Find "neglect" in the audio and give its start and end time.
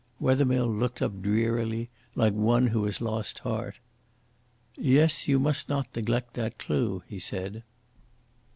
5.95-6.33